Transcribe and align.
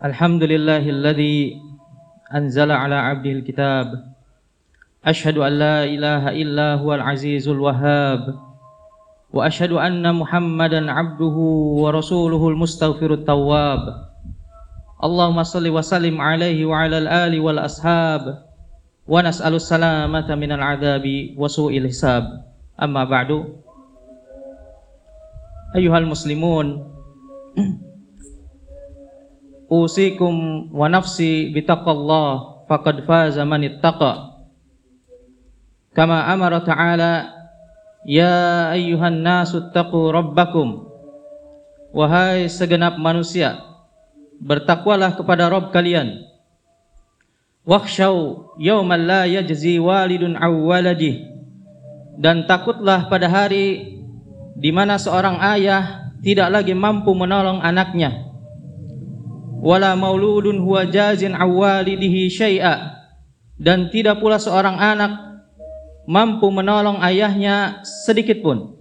الحمد 0.00 0.42
لله 0.42 0.80
الذي 0.88 1.60
أنزل 2.34 2.72
على 2.72 2.94
عبده 2.94 3.30
الكتاب. 3.32 3.86
أشهد 5.04 5.36
أن 5.38 5.52
لا 5.52 5.84
إله 5.84 6.28
إلا 6.40 6.74
هو 6.80 6.94
العزيز 6.94 7.48
الوهاب. 7.48 8.34
وأشهد 9.32 9.72
أن 9.72 10.14
محمدا 10.14 10.92
عبده 10.92 11.36
ورسوله 11.84 12.48
المستغفر 12.48 13.12
التواب. 13.12 13.80
اللهم 15.04 15.42
صل 15.42 15.68
وسلم 15.68 16.20
عليه 16.20 16.64
وعلى 16.64 16.98
الآل 16.98 17.40
والأصحاب. 17.40 18.44
ونسأل 19.08 19.54
السلامة 19.54 20.34
من 20.34 20.52
العذاب 20.52 21.04
وسوء 21.36 21.78
الحساب. 21.78 22.24
أما 22.82 23.04
بعد. 23.04 23.44
أيها 25.76 25.98
المسلمون. 25.98 26.66
usikum 29.70 30.66
wa 30.74 30.90
nafsi 30.90 31.54
bitaqallah 31.54 32.66
faqad 32.66 33.06
faza 33.06 33.46
man 33.46 33.62
ittaqa. 33.62 34.42
Kama 35.94 36.26
amara 36.26 36.58
ta'ala 36.66 37.30
ya 38.02 38.74
ayyuhan 38.74 39.22
nasu 39.22 39.70
taqu 39.70 40.10
rabbakum. 40.10 40.90
Wahai 41.94 42.46
segenap 42.50 42.98
manusia 42.98 43.62
bertakwalah 44.42 45.14
kepada 45.14 45.50
Rabb 45.50 45.74
kalian. 45.74 46.22
Wakhshaw 47.66 48.14
yawman 48.58 49.06
la 49.06 49.26
yajzi 49.26 49.78
walidun 49.82 50.38
aw 50.38 50.50
waladih. 50.50 51.26
Dan 52.14 52.46
takutlah 52.46 53.10
pada 53.10 53.26
hari 53.26 53.98
di 54.54 54.70
mana 54.70 54.98
seorang 54.98 55.38
ayah 55.56 56.12
tidak 56.22 56.52
lagi 56.52 56.74
mampu 56.76 57.10
menolong 57.16 57.64
anaknya 57.64 58.29
wala 59.60 59.92
mauludun 59.94 60.64
huwa 60.64 60.88
jazin 60.88 61.36
awwalidihi 61.36 62.32
syai'a. 62.32 62.96
Dan 63.60 63.92
tidak 63.92 64.24
pula 64.24 64.40
seorang 64.40 64.80
anak 64.80 65.12
mampu 66.08 66.48
menolong 66.48 67.04
ayahnya 67.04 67.84
sedikit 67.84 68.40
pun. 68.40 68.72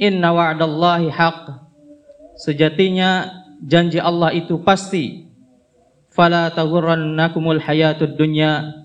Inna 0.00 0.32
wa'dallahi 0.32 1.12
haq 1.12 1.68
sejatinya 2.40 3.28
janji 3.60 4.00
Allah 4.00 4.32
itu 4.32 4.64
pasti. 4.64 5.28
Fala 6.08 6.48
taghurrannakumul 6.50 7.60
hayatud 7.60 8.16
dunya. 8.16 8.80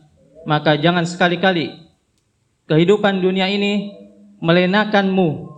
Maka 0.46 0.78
jangan 0.78 1.08
sekali-kali 1.08 1.72
kehidupan 2.68 3.24
dunia 3.24 3.48
ini 3.48 3.96
melenakanmu. 4.44 5.56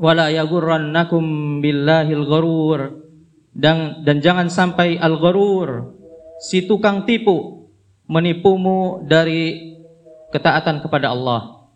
Wala 0.00 0.32
yaghurrannakum 0.32 1.60
billahil 1.60 2.24
gharur 2.24 3.09
dan 3.50 4.06
dan 4.06 4.22
jangan 4.22 4.46
sampai 4.46 4.96
al-gharur 4.96 5.94
si 6.38 6.64
tukang 6.64 7.04
tipu 7.04 7.68
menipumu 8.06 9.02
dari 9.06 9.74
ketaatan 10.34 10.82
kepada 10.82 11.10
Allah. 11.10 11.70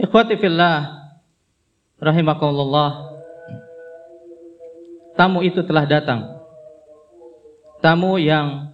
Ikhwati 0.00 0.40
fillah 0.40 0.96
rahimakumullah. 2.00 3.12
Tamu 5.18 5.44
itu 5.44 5.60
telah 5.66 5.84
datang. 5.84 6.40
Tamu 7.84 8.16
yang 8.16 8.72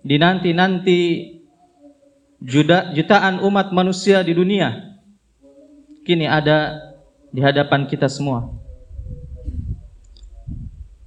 dinanti-nanti 0.00 1.32
jutaan 2.96 3.40
umat 3.44 3.72
manusia 3.72 4.20
di 4.24 4.32
dunia 4.36 4.94
kini 6.04 6.28
ada 6.28 6.76
di 7.32 7.40
hadapan 7.40 7.88
kita 7.88 8.06
semua. 8.06 8.63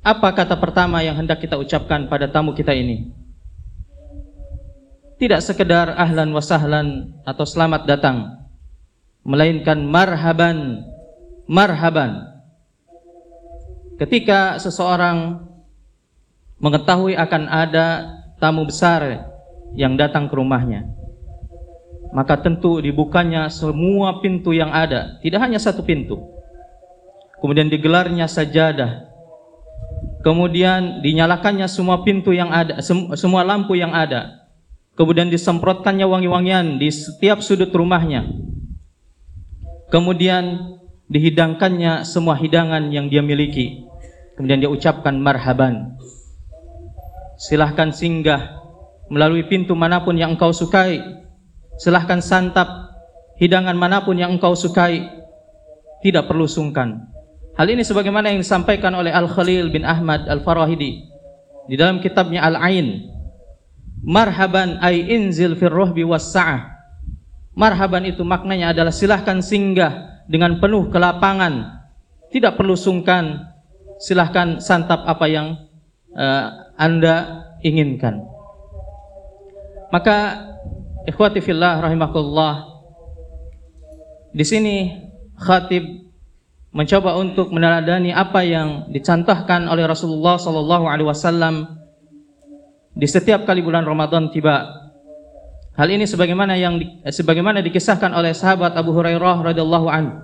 Apa 0.08 0.32
kata 0.32 0.56
pertama 0.56 1.04
yang 1.04 1.20
hendak 1.20 1.44
kita 1.44 1.60
ucapkan 1.60 2.08
pada 2.08 2.32
tamu 2.32 2.56
kita 2.56 2.72
ini? 2.72 3.12
Tidak 5.20 5.44
sekedar 5.44 6.00
ahlan 6.00 6.32
wa 6.32 6.40
sahlan 6.40 7.12
atau 7.28 7.44
selamat 7.44 7.84
datang, 7.84 8.48
melainkan 9.28 9.84
marhaban, 9.84 10.88
marhaban. 11.44 12.24
Ketika 14.00 14.56
seseorang 14.64 15.44
mengetahui 16.64 17.20
akan 17.20 17.44
ada 17.52 18.08
tamu 18.40 18.64
besar 18.64 19.28
yang 19.76 20.00
datang 20.00 20.32
ke 20.32 20.40
rumahnya, 20.40 20.88
maka 22.16 22.40
tentu 22.40 22.80
dibukanya 22.80 23.52
semua 23.52 24.24
pintu 24.24 24.56
yang 24.56 24.72
ada, 24.72 25.20
tidak 25.20 25.44
hanya 25.44 25.60
satu 25.60 25.84
pintu. 25.84 26.16
Kemudian 27.44 27.68
digelarnya 27.68 28.32
sajadah 28.32 29.07
Kemudian 30.28 31.00
dinyalakannya 31.00 31.72
semua 31.72 32.04
pintu 32.04 32.36
yang 32.36 32.52
ada, 32.52 32.84
sem 32.84 33.00
semua 33.16 33.48
lampu 33.48 33.80
yang 33.80 33.96
ada. 33.96 34.44
Kemudian 35.00 35.32
disemprotkannya 35.32 36.04
wangi-wangian 36.04 36.84
di 36.84 36.92
setiap 36.92 37.40
sudut 37.40 37.72
rumahnya. 37.72 38.28
Kemudian 39.88 40.76
dihidangkannya 41.08 42.04
semua 42.04 42.36
hidangan 42.36 42.92
yang 42.92 43.08
dia 43.08 43.24
miliki. 43.24 43.88
Kemudian 44.36 44.60
dia 44.60 44.68
ucapkan 44.68 45.16
marhaban. 45.16 45.96
Silahkan 47.40 47.96
singgah 47.96 48.52
melalui 49.08 49.48
pintu 49.48 49.80
mana 49.80 50.04
pun 50.04 50.20
yang 50.20 50.36
engkau 50.36 50.52
sukai. 50.52 51.00
Silahkan 51.80 52.20
santap 52.20 52.68
hidangan 53.40 53.80
mana 53.80 54.04
pun 54.04 54.20
yang 54.20 54.36
engkau 54.36 54.60
sukai. 54.60 55.08
Tidak 56.04 56.28
perlu 56.28 56.52
sungkan. 56.52 57.16
Hal 57.58 57.74
ini 57.74 57.82
sebagaimana 57.82 58.30
yang 58.30 58.40
disampaikan 58.46 58.94
oleh 58.94 59.10
Al-Khalil 59.10 59.74
bin 59.74 59.82
Ahmad 59.82 60.30
Al-Farahidi 60.30 61.10
di 61.66 61.74
dalam 61.74 61.98
kitabnya 61.98 62.46
Al-Ain. 62.46 63.10
Marhaban 64.06 64.78
ay 64.78 65.10
inzil 65.10 65.58
fir 65.58 65.74
ruhbi 65.74 66.06
was-sa'ah. 66.06 66.70
Marhaban 67.58 68.06
itu 68.06 68.22
maknanya 68.22 68.78
adalah 68.78 68.94
silahkan 68.94 69.42
singgah 69.42 70.22
dengan 70.30 70.62
penuh 70.62 70.94
kelapangan. 70.94 71.82
Tidak 72.30 72.54
perlu 72.54 72.78
sungkan. 72.78 73.50
Silahkan 73.98 74.62
santap 74.62 75.02
apa 75.10 75.26
yang 75.26 75.58
uh, 76.14 76.48
Anda 76.78 77.42
inginkan. 77.66 78.22
Maka 79.90 80.46
ikhwati 81.10 81.42
fillah 81.42 81.82
rahimakumullah 81.82 82.78
di 84.30 84.46
sini 84.46 84.94
khatib 85.42 86.07
mencoba 86.78 87.18
untuk 87.18 87.50
meneladani 87.50 88.14
apa 88.14 88.46
yang 88.46 88.86
dicontohkan 88.94 89.66
oleh 89.66 89.90
Rasulullah 89.90 90.38
sallallahu 90.38 90.86
alaihi 90.86 91.10
wasallam 91.10 91.82
di 92.94 93.10
setiap 93.10 93.50
kali 93.50 93.66
bulan 93.66 93.82
Ramadan 93.82 94.30
tiba. 94.30 94.78
Hal 95.74 95.90
ini 95.90 96.06
sebagaimana 96.06 96.54
yang 96.54 96.78
sebagaimana 97.02 97.66
dikisahkan 97.66 98.14
oleh 98.14 98.30
sahabat 98.38 98.78
Abu 98.78 98.94
Hurairah 98.94 99.42
radhiyallahu 99.42 99.88
an. 99.90 100.22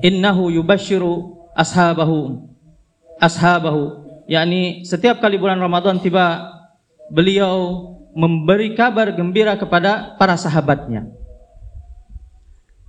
Innahu 0.00 0.48
yubashiru 0.48 1.36
ashabahu 1.52 2.48
ashabahu 3.20 4.08
yakni 4.24 4.88
setiap 4.88 5.20
kali 5.20 5.36
bulan 5.36 5.60
Ramadan 5.60 6.00
tiba 6.00 6.48
beliau 7.12 7.92
memberi 8.16 8.72
kabar 8.72 9.12
gembira 9.12 9.52
kepada 9.60 10.16
para 10.16 10.36
sahabatnya. 10.40 11.12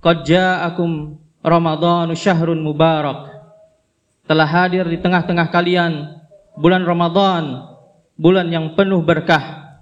Qad 0.00 0.24
ja'akum 0.24 1.20
Ramadan 1.46 2.10
syahrun 2.18 2.58
mubarak. 2.58 3.30
Telah 4.26 4.50
hadir 4.50 4.82
di 4.90 4.98
tengah-tengah 4.98 5.46
kalian 5.54 6.18
bulan 6.58 6.82
Ramadan 6.82 7.62
bulan 8.18 8.50
yang 8.50 8.74
penuh 8.74 8.98
berkah. 9.06 9.78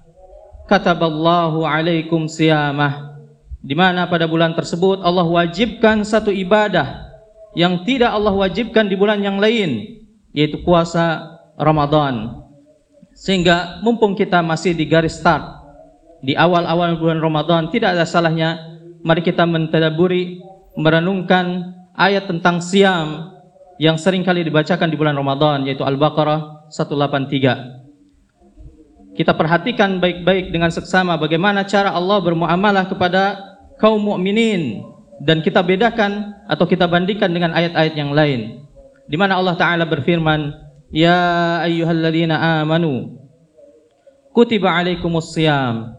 Kataballahu 0.69 1.65
alaikum 1.65 2.29
siyamah. 2.29 3.17
Di 3.65 3.73
mana 3.73 4.05
pada 4.05 4.29
bulan 4.29 4.53
tersebut 4.53 5.01
Allah 5.01 5.25
wajibkan 5.25 6.05
satu 6.05 6.29
ibadah 6.29 7.09
yang 7.57 7.81
tidak 7.89 8.13
Allah 8.13 8.37
wajibkan 8.37 8.85
di 8.85 9.01
bulan 9.01 9.25
yang 9.25 9.41
lain 9.41 10.05
yaitu 10.37 10.61
puasa 10.61 11.41
Ramadan. 11.57 12.45
Sehingga 13.17 13.81
mumpung 13.81 14.13
kita 14.13 14.45
masih 14.45 14.77
di 14.77 14.85
garis 14.85 15.17
start 15.17 15.65
di 16.21 16.37
awal-awal 16.37 17.01
bulan 17.01 17.25
Ramadan 17.25 17.73
tidak 17.73 17.97
ada 17.97 18.05
salahnya 18.05 18.61
mari 19.01 19.25
kita 19.25 19.49
mentadaburi 19.49 20.41
merenungkan 20.75 21.75
ayat 21.95 22.27
tentang 22.27 22.59
siam 22.63 23.31
yang 23.79 23.99
sering 23.99 24.23
kali 24.23 24.47
dibacakan 24.47 24.91
di 24.91 24.97
bulan 24.99 25.17
Ramadan 25.19 25.67
yaitu 25.67 25.83
Al-Baqarah 25.83 26.71
183. 26.71 27.83
Kita 29.15 29.35
perhatikan 29.35 30.03
baik-baik 30.03 30.51
dengan 30.51 30.71
seksama 30.75 31.15
bagaimana 31.15 31.63
cara 31.63 31.95
Allah 31.95 32.19
bermuamalah 32.19 32.91
kepada 32.91 33.39
kaum 33.79 34.03
mukminin 34.03 34.83
dan 35.23 35.39
kita 35.39 35.63
bedakan 35.63 36.35
atau 36.51 36.67
kita 36.67 36.91
bandingkan 36.91 37.31
dengan 37.31 37.55
ayat-ayat 37.55 37.95
yang 37.95 38.11
lain. 38.11 38.67
Di 39.07 39.15
mana 39.15 39.39
Allah 39.39 39.55
taala 39.55 39.87
berfirman, 39.87 40.51
"Ya 40.91 41.63
ayyuhalladzina 41.63 42.63
amanu 42.63 43.23
kutiba 44.35 44.75
alaikumus 44.75 45.31
siyam 45.31 45.95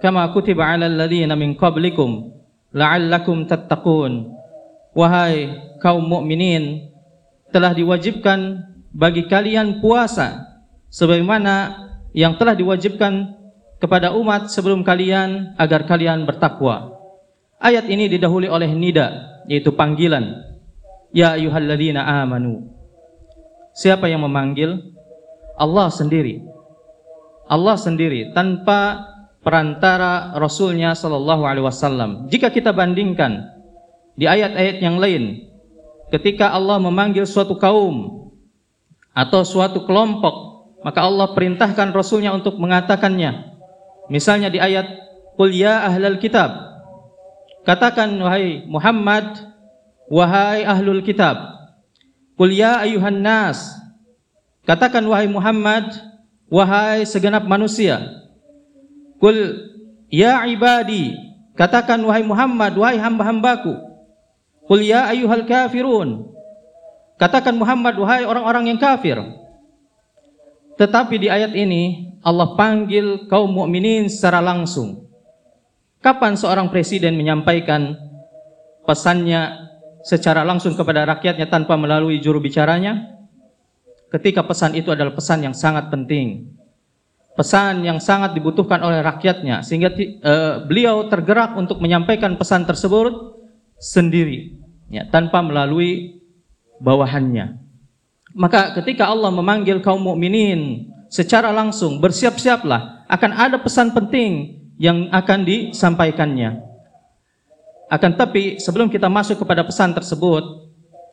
kama 0.00 0.24
kutiba 0.32 0.64
alal 0.64 0.88
ladzina 0.88 1.36
min 1.36 1.52
qablikum 1.52 2.32
la'allakum 2.74 3.46
tattaqun 3.46 4.34
wahai 4.92 5.54
kaum 5.78 6.02
mukminin 6.02 6.90
telah 7.54 7.70
diwajibkan 7.70 8.66
bagi 8.90 9.30
kalian 9.30 9.78
puasa 9.78 10.42
sebagaimana 10.90 11.86
yang 12.14 12.34
telah 12.38 12.54
diwajibkan 12.58 13.34
kepada 13.78 14.14
umat 14.14 14.50
sebelum 14.50 14.86
kalian 14.86 15.54
agar 15.58 15.86
kalian 15.86 16.26
bertakwa. 16.26 16.94
Ayat 17.58 17.86
ini 17.90 18.10
didahului 18.10 18.50
oleh 18.50 18.70
nida 18.74 19.38
yaitu 19.50 19.74
panggilan. 19.74 20.40
Ya 21.14 21.38
ayyuhalladzina 21.38 22.02
amanu. 22.22 22.74
Siapa 23.74 24.10
yang 24.10 24.22
memanggil? 24.22 24.94
Allah 25.54 25.90
sendiri. 25.90 26.42
Allah 27.46 27.76
sendiri 27.78 28.34
tanpa 28.34 29.13
perantara 29.44 30.32
Rasulnya 30.34 30.96
Shallallahu 30.96 31.44
Alaihi 31.44 31.64
Wasallam. 31.68 32.26
Jika 32.32 32.48
kita 32.48 32.72
bandingkan 32.72 33.44
di 34.16 34.24
ayat-ayat 34.24 34.80
yang 34.80 34.96
lain, 34.96 35.44
ketika 36.08 36.50
Allah 36.50 36.80
memanggil 36.80 37.28
suatu 37.28 37.54
kaum 37.60 38.26
atau 39.14 39.46
suatu 39.46 39.84
kelompok 39.86 40.54
maka 40.84 41.00
Allah 41.00 41.32
perintahkan 41.32 41.96
Rasulnya 41.96 42.36
untuk 42.36 42.60
mengatakannya. 42.60 43.56
Misalnya 44.12 44.52
di 44.52 44.60
ayat 44.60 44.84
Qul 45.34 45.56
ya 45.56 45.88
ahlal 45.88 46.20
kitab. 46.20 46.52
Katakan 47.64 48.12
wahai 48.20 48.68
Muhammad, 48.68 49.48
wahai 50.12 50.62
ahlul 50.68 51.00
kitab. 51.00 51.40
Qul 52.36 52.52
ya 52.52 52.84
ayuhan 52.84 53.24
nas. 53.24 53.80
Katakan 54.68 55.02
wahai 55.08 55.26
Muhammad, 55.26 55.88
wahai 56.52 57.08
segenap 57.08 57.48
manusia. 57.48 58.23
Qul 59.24 59.56
ya 60.12 60.44
ibadi. 60.44 61.16
Katakan 61.56 61.96
wahai 62.04 62.20
Muhammad, 62.20 62.76
wahai 62.76 63.00
hamba-hambaku. 63.00 63.72
Qul 64.68 64.84
ya 64.84 65.08
ayuhal 65.08 65.48
kafirun. 65.48 66.28
Katakan 67.16 67.56
Muhammad, 67.56 67.96
wahai 67.96 68.28
orang-orang 68.28 68.68
yang 68.68 68.76
kafir. 68.76 69.16
Tetapi 70.76 71.16
di 71.16 71.32
ayat 71.32 71.56
ini 71.56 72.12
Allah 72.20 72.52
panggil 72.52 73.24
kaum 73.32 73.48
mukminin 73.48 74.12
secara 74.12 74.44
langsung. 74.44 75.08
Kapan 76.04 76.36
seorang 76.36 76.68
presiden 76.68 77.16
menyampaikan 77.16 77.96
pesannya 78.84 79.72
secara 80.04 80.44
langsung 80.44 80.76
kepada 80.76 81.08
rakyatnya 81.08 81.48
tanpa 81.48 81.80
melalui 81.80 82.20
juru 82.20 82.44
bicaranya? 82.44 83.24
Ketika 84.12 84.44
pesan 84.44 84.76
itu 84.76 84.92
adalah 84.92 85.16
pesan 85.16 85.48
yang 85.48 85.56
sangat 85.56 85.88
penting. 85.88 86.53
Pesan 87.34 87.82
yang 87.82 87.98
sangat 87.98 88.30
dibutuhkan 88.30 88.78
oleh 88.78 89.02
rakyatnya 89.02 89.66
sehingga 89.66 89.90
uh, 89.90 90.62
beliau 90.70 91.10
tergerak 91.10 91.58
untuk 91.58 91.82
menyampaikan 91.82 92.38
pesan 92.38 92.62
tersebut 92.62 93.10
sendiri 93.74 94.54
ya, 94.86 95.02
tanpa 95.10 95.42
melalui 95.42 96.22
bawahannya. 96.78 97.58
Maka 98.34 98.74
ketika 98.78 99.10
Allah 99.10 99.34
memanggil 99.34 99.82
kaum 99.82 100.02
mukminin 100.02 100.90
secara 101.10 101.50
langsung, 101.50 101.98
bersiap-siaplah 101.98 103.06
akan 103.06 103.30
ada 103.34 103.58
pesan 103.58 103.94
penting 103.94 104.62
yang 104.78 105.06
akan 105.10 105.46
disampaikannya. 105.46 106.62
Akan 107.90 108.18
tapi 108.18 108.58
sebelum 108.58 108.90
kita 108.90 109.06
masuk 109.06 109.46
kepada 109.46 109.62
pesan 109.62 109.94
tersebut, 109.94 110.42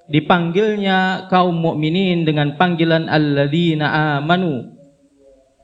dipanggilnya 0.09 1.29
kaum 1.29 1.53
mukminin 1.53 2.25
dengan 2.25 2.57
panggilan 2.57 3.05
alladzina 3.05 4.17
amanu. 4.17 4.80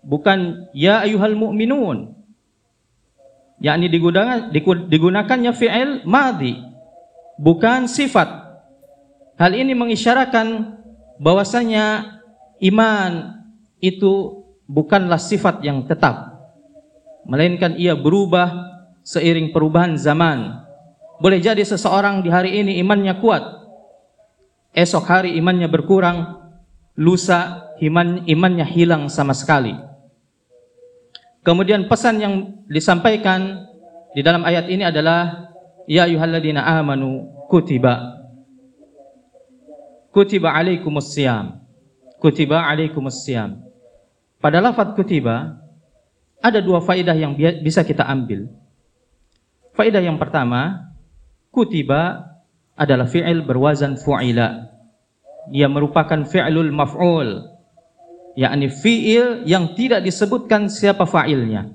Bukan 0.07 0.71
ya 0.71 1.04
ayuhal 1.04 1.36
mu'minun. 1.36 2.15
yakni 3.57 3.89
digunakan 3.89 4.54
digunakannya 4.86 5.51
fi'il 5.51 6.06
madhi 6.06 6.62
bukan 7.42 7.89
sifat. 7.89 8.30
Hal 9.38 9.51
ini 9.54 9.74
mengisyaratkan 9.74 10.77
bahwasanya 11.18 12.18
iman 12.62 13.42
itu 13.81 14.45
bukanlah 14.69 15.21
sifat 15.21 15.62
yang 15.62 15.86
tetap 15.86 16.38
melainkan 17.27 17.75
ia 17.77 17.94
berubah 17.94 18.51
seiring 19.04 19.56
perubahan 19.56 19.95
zaman 19.95 20.63
boleh 21.24 21.39
jadi 21.39 21.63
seseorang 21.63 22.21
di 22.21 22.30
hari 22.30 22.59
ini 22.62 22.77
imannya 22.83 23.18
kuat 23.24 23.44
esok 24.75 25.06
hari 25.07 25.39
imannya 25.39 25.71
berkurang 25.71 26.50
lusa 27.00 27.71
iman 27.80 28.27
imannya 28.27 28.65
hilang 28.68 29.07
sama 29.07 29.31
sekali 29.31 29.74
kemudian 31.41 31.89
pesan 31.89 32.21
yang 32.21 32.33
disampaikan 32.69 33.67
di 34.13 34.21
dalam 34.21 34.45
ayat 34.45 34.69
ini 34.69 34.87
adalah 34.87 35.53
ya 35.85 36.05
ayyuhalladzina 36.09 36.63
amanu 36.63 37.29
kutiba 37.51 38.17
kutiba 40.17 40.49
alaikumus. 40.49 41.13
Kutiba 42.17 42.65
alaikumus. 42.65 43.21
Pada 44.41 44.57
lafaz 44.57 44.97
kutiba 44.97 45.61
ada 46.41 46.57
dua 46.57 46.81
faedah 46.81 47.13
yang 47.13 47.37
bisa 47.37 47.85
kita 47.85 48.01
ambil. 48.01 48.49
Faedah 49.77 50.01
yang 50.01 50.17
pertama, 50.17 50.89
kutiba 51.53 52.33
adalah 52.73 53.05
fi'il 53.05 53.45
berwazan 53.45 53.93
fu'ila. 54.01 54.73
Dia 55.53 55.69
merupakan 55.69 56.25
fi'lul 56.25 56.73
maf'ul, 56.73 57.45
yakni 58.37 58.69
fi'il 58.69 59.49
yang 59.49 59.73
tidak 59.73 60.05
disebutkan 60.05 60.69
siapa 60.69 61.09
fa'ilnya. 61.09 61.73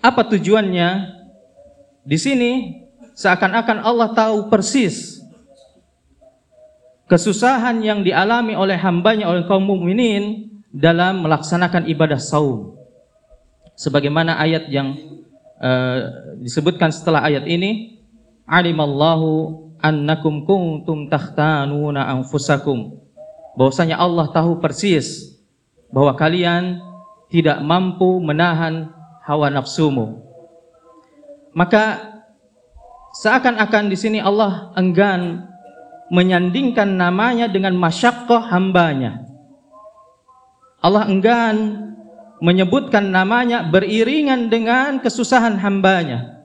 Apa 0.00 0.24
tujuannya? 0.24 1.20
Di 2.08 2.16
sini 2.16 2.80
seakan-akan 3.12 3.84
Allah 3.84 4.08
tahu 4.16 4.48
persis 4.48 5.20
kesusahan 7.10 7.82
yang 7.84 8.00
dialami 8.00 8.56
oleh 8.56 8.80
hambanya 8.80 9.28
oleh 9.28 9.44
kaum 9.44 9.66
mukminin 9.66 10.48
dalam 10.72 11.26
melaksanakan 11.26 11.90
ibadah 11.90 12.22
saum. 12.22 12.78
Sebagaimana 13.74 14.38
ayat 14.38 14.70
yang 14.70 14.94
uh, 15.58 15.98
disebutkan 16.38 16.94
setelah 16.94 17.26
ayat 17.26 17.44
ini, 17.50 18.00
alimallahu 18.46 19.74
annakum 19.82 20.46
kuntum 20.46 21.10
takhtanuna 21.10 22.06
anfusakum. 22.14 23.02
Bahwasanya 23.60 24.00
Allah 24.00 24.32
tahu 24.32 24.56
persis 24.56 25.36
bahwa 25.92 26.16
kalian 26.16 26.80
tidak 27.28 27.60
mampu 27.60 28.16
menahan 28.24 28.88
hawa 29.20 29.52
nafsumu. 29.52 30.24
Maka 31.52 32.08
seakan-akan 33.20 33.92
di 33.92 34.00
sini 34.00 34.16
Allah 34.16 34.72
enggan 34.80 35.44
menyandingkan 36.08 36.88
namanya 36.88 37.52
dengan 37.52 37.76
masyakoh 37.76 38.48
hambanya. 38.48 39.28
Allah 40.80 41.04
enggan 41.12 41.84
menyebutkan 42.40 43.12
namanya 43.12 43.60
beriringan 43.68 44.48
dengan 44.48 45.04
kesusahan 45.04 45.60
hambanya. 45.60 46.39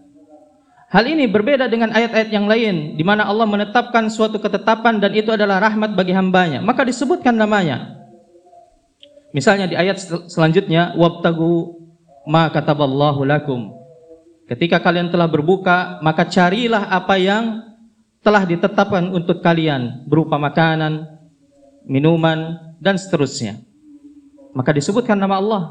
Hal 0.86 1.10
ini 1.10 1.26
berbeda 1.26 1.66
dengan 1.66 1.90
ayat-ayat 1.90 2.30
yang 2.30 2.46
lain 2.46 2.94
di 2.94 3.02
mana 3.02 3.26
Allah 3.26 3.50
menetapkan 3.50 4.06
suatu 4.06 4.38
ketetapan 4.38 5.02
dan 5.02 5.18
itu 5.18 5.34
adalah 5.34 5.58
rahmat 5.58 5.98
bagi 5.98 6.14
hambanya. 6.14 6.62
Maka 6.62 6.86
disebutkan 6.86 7.34
namanya. 7.34 8.06
Misalnya 9.34 9.66
di 9.66 9.74
ayat 9.74 9.98
selanjutnya 10.30 10.94
wabtagu 10.94 11.82
ma 12.30 12.54
kataballahu 12.54 13.26
lakum. 13.26 13.74
Ketika 14.46 14.78
kalian 14.78 15.10
telah 15.10 15.26
berbuka, 15.26 15.98
maka 16.06 16.22
carilah 16.30 16.86
apa 16.94 17.18
yang 17.18 17.66
telah 18.22 18.46
ditetapkan 18.46 19.10
untuk 19.10 19.42
kalian 19.42 20.06
berupa 20.06 20.38
makanan, 20.38 21.02
minuman 21.90 22.62
dan 22.78 22.94
seterusnya. 23.02 23.58
Maka 24.54 24.70
disebutkan 24.70 25.18
nama 25.18 25.42
Allah. 25.42 25.64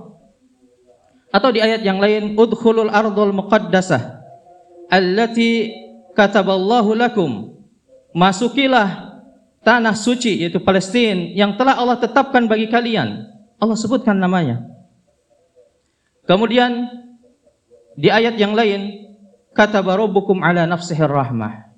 Atau 1.31 1.55
di 1.55 1.63
ayat 1.63 1.87
yang 1.87 2.03
lain, 2.03 2.35
udkhulul 2.35 2.91
ardul 2.91 3.31
muqaddasah 3.31 4.24
allati 4.95 5.75
kataballahu 6.15 6.95
lakum. 6.95 7.51
Masukilah 8.15 9.19
tanah 9.67 9.99
suci 9.99 10.47
yaitu 10.47 10.63
Palestina 10.63 11.35
yang 11.35 11.59
telah 11.59 11.75
Allah 11.75 11.99
tetapkan 11.99 12.47
bagi 12.47 12.71
kalian. 12.71 13.27
Allah 13.59 13.75
sebutkan 13.75 14.15
namanya. 14.15 14.63
Kemudian 16.31 16.87
di 17.99 18.09
ayat 18.09 18.39
yang 18.39 18.55
lain, 18.55 19.11
kata 19.51 19.83
rabbukum 19.83 20.41
ala 20.47 20.65
nafsihir 20.65 21.11
rahmah 21.11 21.75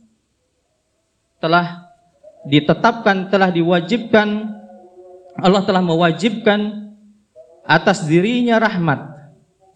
telah 1.41 1.93
ditetapkan, 2.49 3.29
telah 3.29 3.53
diwajibkan, 3.53 4.29
Allah 5.37 5.63
telah 5.67 5.83
mewajibkan 5.85 6.93
atas 7.67 8.07
dirinya 8.07 8.57
rahmat. 8.57 9.03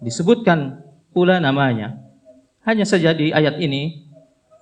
Disebutkan 0.01 0.81
pula 1.13 1.37
namanya. 1.43 2.10
Hanya 2.65 2.85
saja 2.85 3.17
di 3.17 3.33
ayat 3.33 3.57
ini 3.57 4.11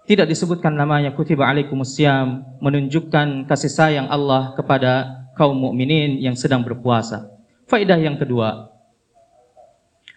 tidak 0.08 0.30
disebutkan 0.30 0.72
namanya 0.72 1.12
kutiba 1.12 1.44
alaikumusiyam 1.44 2.46
menunjukkan 2.62 3.44
kasih 3.44 3.68
sayang 3.68 4.08
Allah 4.08 4.56
kepada 4.56 5.24
kaum 5.36 5.58
mukminin 5.58 6.16
yang 6.16 6.38
sedang 6.38 6.64
berpuasa. 6.64 7.28
Faedah 7.68 8.00
yang 8.00 8.16
kedua, 8.16 8.72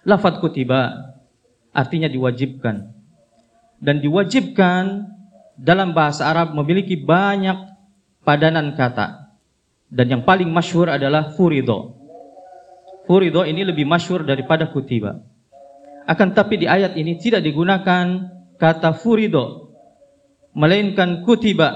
lafaz 0.08 0.40
kutiba 0.40 1.12
artinya 1.76 2.08
diwajibkan. 2.08 2.96
Dan 3.82 3.98
diwajibkan 3.98 5.10
dalam 5.58 5.92
bahasa 5.92 6.30
Arab 6.30 6.54
memiliki 6.54 6.96
banyak 6.96 7.58
padanan 8.22 8.78
kata. 8.78 9.22
dan 9.92 10.08
yang 10.08 10.24
paling 10.24 10.48
masyhur 10.48 10.88
adalah 10.88 11.36
furido. 11.36 12.00
Furido 13.04 13.44
ini 13.44 13.68
lebih 13.68 13.84
masyhur 13.84 14.24
daripada 14.24 14.64
kutiba. 14.72 15.20
Akan 16.10 16.34
tapi 16.34 16.62
di 16.62 16.68
ayat 16.68 16.98
ini 16.98 17.18
tidak 17.22 17.46
digunakan 17.46 18.30
kata 18.58 18.94
furido 18.98 19.74
melainkan 20.58 21.24
kutiba. 21.24 21.74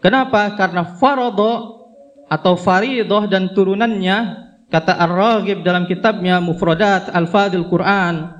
Kenapa? 0.00 0.52
Karena 0.54 0.84
farodo 1.00 1.82
atau 2.28 2.54
faridoh 2.56 3.24
dan 3.28 3.52
turunannya 3.52 4.44
kata 4.68 4.96
Ar-Raghib 4.96 5.64
dalam 5.64 5.88
kitabnya 5.88 6.40
Mufradat 6.40 7.12
Al-Fadil 7.12 7.68
Quran 7.68 8.32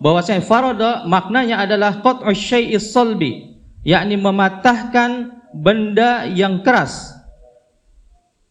bahwasanya 0.00 0.42
farodo 0.44 0.90
maknanya 1.08 1.60
adalah 1.60 2.00
qat'u 2.00 2.32
syai'is 2.32 2.92
salbi 2.92 3.60
yakni 3.84 4.16
mematahkan 4.16 5.40
benda 5.56 6.28
yang 6.28 6.60
keras. 6.64 7.16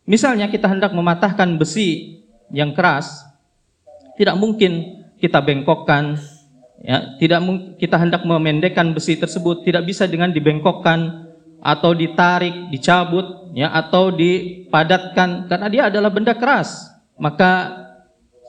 Misalnya 0.10 0.50
kita 0.50 0.66
hendak 0.66 0.90
mematahkan 0.90 1.62
besi 1.62 2.22
yang 2.50 2.74
keras, 2.74 3.30
tidak 4.18 4.36
mungkin 4.42 4.99
kita 5.20 5.44
bengkokkan, 5.44 6.16
ya, 6.82 7.20
tidak 7.20 7.44
kita 7.76 8.00
hendak 8.00 8.24
memendekkan 8.24 8.96
besi 8.96 9.20
tersebut 9.20 9.68
tidak 9.68 9.86
bisa 9.86 10.08
dengan 10.08 10.32
dibengkokkan 10.32 11.30
atau 11.60 11.92
ditarik, 11.92 12.72
dicabut, 12.72 13.52
ya, 13.52 13.70
atau 13.76 14.16
dipadatkan 14.16 15.52
karena 15.52 15.68
dia 15.68 15.84
adalah 15.92 16.10
benda 16.10 16.34
keras. 16.34 16.88
Maka 17.20 17.76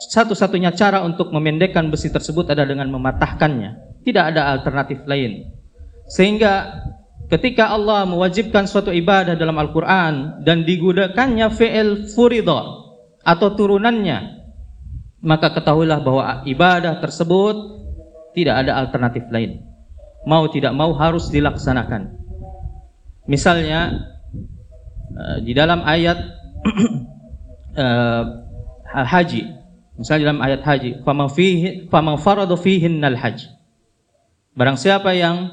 satu-satunya 0.01 0.73
cara 0.73 1.03
untuk 1.03 1.35
memendekkan 1.35 1.91
besi 1.91 2.09
tersebut 2.09 2.49
adalah 2.49 2.71
dengan 2.71 2.89
mematahkannya. 2.95 4.01
Tidak 4.07 4.25
ada 4.33 4.55
alternatif 4.57 5.05
lain. 5.05 5.51
Sehingga 6.09 6.81
ketika 7.29 7.69
Allah 7.69 8.09
mewajibkan 8.09 8.65
suatu 8.65 8.95
ibadah 8.95 9.37
dalam 9.37 9.61
Al-Quran 9.61 10.41
dan 10.47 10.65
digunakannya 10.65 11.53
fi'il 11.53 12.09
furidah 12.09 12.65
atau 13.21 13.49
turunannya 13.53 14.40
maka 15.21 15.53
ketahuilah 15.53 16.01
bahwa 16.01 16.43
ibadah 16.49 16.97
tersebut 17.01 17.57
tidak 18.33 18.67
ada 18.67 18.81
alternatif 18.81 19.25
lain. 19.29 19.65
Mau 20.25 20.49
tidak 20.53 20.73
mau 20.77 20.93
harus 20.97 21.29
dilaksanakan. 21.33 22.13
Misalnya 23.29 24.11
eh, 25.13 25.39
di 25.45 25.53
dalam 25.53 25.85
ayat 25.85 26.19
uh, 27.81 28.25
haji 28.91 29.49
misalnya 29.97 30.29
dalam 30.29 30.43
ayat 30.45 30.61
haji 30.61 31.01
faman 31.89 32.21
farada 32.21 32.53
fihinnal 32.53 33.17
hajj 33.17 33.49
barang 34.53 34.77
siapa 34.77 35.17
yang 35.17 35.49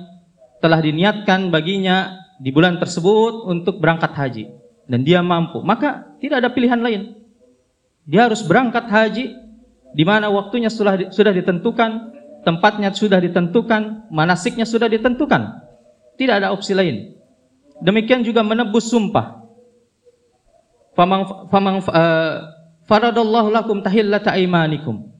telah 0.59 0.83
diniatkan 0.83 1.47
baginya 1.47 2.27
di 2.43 2.51
bulan 2.51 2.75
tersebut 2.75 3.47
untuk 3.47 3.79
berangkat 3.79 4.11
haji 4.11 4.45
dan 4.87 5.03
dia 5.03 5.19
mampu, 5.19 5.59
maka 5.61 6.15
tidak 6.23 6.41
ada 6.41 6.49
pilihan 6.49 6.79
lain. 6.79 7.01
Dia 8.07 8.31
harus 8.31 8.39
berangkat 8.39 8.87
haji 8.87 9.35
di 9.95 10.03
mana 10.03 10.27
waktunya 10.27 10.67
sudah 10.67 11.11
sudah 11.13 11.31
ditentukan, 11.31 12.15
tempatnya 12.43 12.91
sudah 12.91 13.19
ditentukan, 13.19 14.11
manasiknya 14.11 14.67
sudah 14.67 14.87
ditentukan. 14.91 15.63
Tidak 16.17 16.33
ada 16.43 16.49
opsi 16.51 16.73
lain. 16.73 17.13
Demikian 17.83 18.25
juga 18.25 18.41
menebus 18.41 18.89
sumpah. 18.89 19.37
Famang 20.97 21.45
famang 21.53 21.77
uh, 21.85 22.33
faradallahu 22.89 23.53
lakum 23.53 23.85
tahillata 23.85 24.33
aimanikum. 24.33 25.13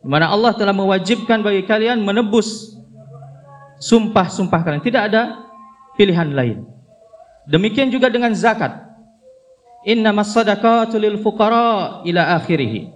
Mana 0.00 0.32
Allah 0.32 0.56
telah 0.56 0.72
mewajibkan 0.72 1.42
bagi 1.44 1.66
kalian 1.66 2.00
menebus 2.00 2.72
sumpah-sumpah 3.84 4.60
kalian. 4.64 4.80
Tidak 4.80 5.02
ada 5.12 5.44
pilihan 6.00 6.32
lain. 6.32 6.64
Demikian 7.50 7.92
juga 7.92 8.08
dengan 8.08 8.32
zakat. 8.32 8.86
Innamas 9.84 10.32
sadaqatu 10.32 10.96
lil 10.96 11.20
fuqara 11.20 12.00
ila 12.08 12.40
akhirih. 12.40 12.95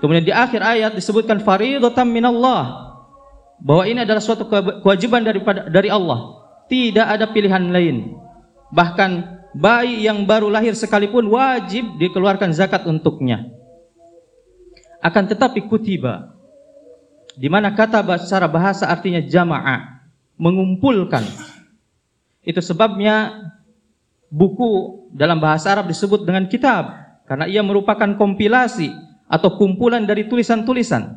Kemudian 0.00 0.24
di 0.24 0.32
akhir 0.32 0.64
ayat 0.64 0.92
disebutkan 0.96 1.44
faridatan 1.44 2.08
minallah. 2.08 2.88
Bahwa 3.60 3.84
ini 3.84 4.00
adalah 4.00 4.24
suatu 4.24 4.48
kewajiban 4.80 5.20
daripada 5.20 5.68
dari 5.68 5.92
Allah. 5.92 6.40
Tidak 6.72 7.04
ada 7.04 7.28
pilihan 7.28 7.68
lain. 7.68 8.16
Bahkan 8.72 9.10
bayi 9.52 10.08
yang 10.08 10.24
baru 10.24 10.48
lahir 10.48 10.72
sekalipun 10.72 11.28
wajib 11.28 12.00
dikeluarkan 12.00 12.56
zakat 12.56 12.88
untuknya. 12.88 13.52
Akan 15.04 15.28
tetapi 15.28 15.68
kutiba 15.68 16.40
di 17.36 17.48
mana 17.48 17.72
kata 17.72 18.04
secara 18.20 18.44
bahasa 18.50 18.88
artinya 18.88 19.20
jamaah, 19.24 20.04
mengumpulkan. 20.36 21.24
Itu 22.44 22.60
sebabnya 22.64 23.48
buku 24.32 25.04
dalam 25.12 25.40
bahasa 25.40 25.72
Arab 25.72 25.88
disebut 25.88 26.24
dengan 26.24 26.48
kitab 26.48 26.96
karena 27.28 27.44
ia 27.48 27.60
merupakan 27.60 28.16
kompilasi 28.16 29.09
atau 29.30 29.54
kumpulan 29.54 30.02
dari 30.02 30.26
tulisan-tulisan. 30.26 31.14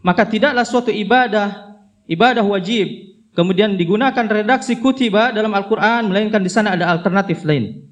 Maka 0.00 0.24
tidaklah 0.24 0.64
suatu 0.64 0.88
ibadah 0.88 1.76
ibadah 2.08 2.44
wajib 2.44 2.88
kemudian 3.36 3.76
digunakan 3.76 4.24
redaksi 4.24 4.80
kutiba 4.80 5.32
dalam 5.36 5.52
Al-Qur'an 5.52 6.08
melainkan 6.08 6.40
di 6.40 6.48
sana 6.48 6.72
ada 6.72 6.88
alternatif 6.88 7.44
lain. 7.44 7.84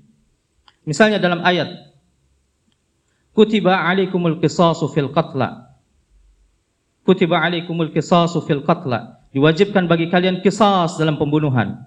Misalnya 0.88 1.20
dalam 1.20 1.44
ayat 1.44 1.92
Kutiba 3.32 3.88
alaikumul 3.88 4.44
qisasu 4.44 4.92
fil 4.92 5.08
qatla. 5.08 5.72
Kutiba 7.08 7.40
alaikumul 7.40 7.88
qisasu 7.88 8.44
fil 8.44 8.60
qatla. 8.60 9.24
Diwajibkan 9.32 9.88
bagi 9.88 10.12
kalian 10.12 10.44
kisas 10.44 11.00
dalam 11.00 11.16
pembunuhan. 11.16 11.80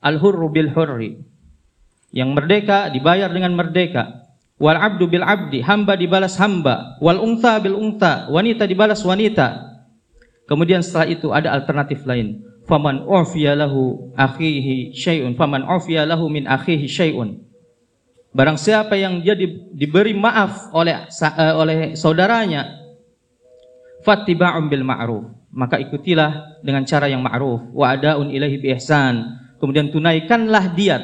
Al 0.00 0.16
hurru 0.16 0.48
bil 0.48 0.72
hurri. 0.72 1.20
Yang 2.08 2.30
merdeka 2.32 2.88
dibayar 2.88 3.28
dengan 3.28 3.52
merdeka 3.52 4.21
wal 4.62 4.78
abdu 4.78 5.10
bil 5.10 5.26
abdi 5.26 5.58
hamba 5.58 5.98
dibalas 5.98 6.38
hamba. 6.38 6.94
Wal 7.02 7.18
unta 7.18 7.58
bil 7.58 7.74
unta 7.74 8.30
wanita 8.30 8.70
dibalas 8.70 9.02
wanita. 9.02 9.58
Kemudian 10.46 10.86
setelah 10.86 11.10
itu 11.10 11.34
ada 11.34 11.50
alternatif 11.50 12.06
lain. 12.06 12.46
Faman 12.70 13.02
ufiya 13.02 13.58
lahu 13.58 14.14
akhihi 14.14 14.94
syai'un. 14.94 15.34
Faman 15.34 15.66
ufiya 15.66 16.06
lahu 16.06 16.30
min 16.30 16.46
akhihi 16.46 16.86
syai'un. 16.86 17.42
Barang 18.32 18.54
siapa 18.56 18.94
yang 18.94 19.18
dia 19.20 19.34
diberi 19.74 20.14
maaf 20.14 20.70
oleh 20.72 21.04
uh, 21.04 21.54
oleh 21.58 21.98
saudaranya 21.98 22.78
fattiba'un 24.06 24.70
bil 24.70 24.86
ma'ruf. 24.86 25.26
Maka 25.52 25.76
ikutilah 25.82 26.62
dengan 26.64 26.86
cara 26.86 27.10
yang 27.10 27.20
ma'ruf. 27.20 27.74
Wa 27.74 27.98
adaun 27.98 28.30
ilahi 28.30 28.56
bi 28.62 28.72
ihsan. 28.78 29.26
Kemudian 29.58 29.90
tunaikanlah 29.92 30.72
diat. 30.72 31.02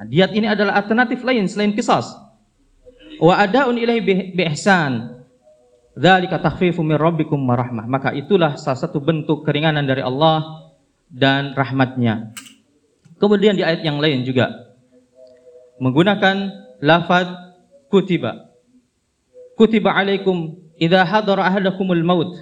Nah, 0.00 0.04
diat 0.08 0.32
ini 0.32 0.48
adalah 0.48 0.80
alternatif 0.80 1.22
lain 1.22 1.44
selain 1.46 1.76
kisas 1.76 2.29
wa 3.20 3.34
adaun 3.36 3.76
ilahi 3.76 4.00
bi 4.32 4.42
ihsan. 4.50 5.20
Dzalika 5.94 6.40
takhfifu 6.40 6.80
min 6.80 6.96
rabbikum 6.96 7.36
warahmah 7.44 7.84
maka 7.84 8.14
itulah 8.16 8.56
salah 8.56 8.78
satu 8.78 9.02
bentuk 9.02 9.44
keringanan 9.44 9.84
dari 9.84 10.00
Allah 10.00 10.70
dan 11.10 11.52
rahmatnya. 11.52 12.32
Kemudian 13.20 13.58
di 13.58 13.62
ayat 13.66 13.84
yang 13.84 14.00
lain 14.00 14.24
juga. 14.24 14.48
Menggunakan 15.76 16.50
lafaz 16.80 17.28
kutiba. 17.92 18.48
Kutiba 19.60 19.92
alaikum 19.92 20.56
idza 20.80 21.04
hadara 21.04 21.44
ahadakumul 21.44 22.00
maut 22.00 22.32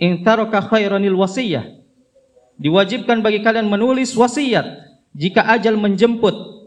in 0.00 0.26
taraka 0.26 0.64
khairanil 0.66 1.14
wasiyah. 1.14 1.78
Diwajibkan 2.60 3.22
bagi 3.24 3.40
kalian 3.40 3.70
menulis 3.70 4.12
wasiat 4.18 4.66
jika 5.16 5.46
ajal 5.48 5.80
menjemput 5.80 6.59